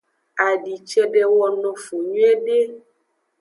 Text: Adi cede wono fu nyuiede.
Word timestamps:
Adi 0.47 0.73
cede 0.89 1.21
wono 1.35 1.69
fu 1.83 1.95
nyuiede. 2.07 2.57